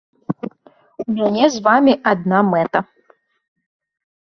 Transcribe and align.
У 1.03 1.05
мяне 1.17 1.45
з 1.57 1.61
вамі 1.69 1.93
адна 2.13 2.39
мэта. 2.51 2.79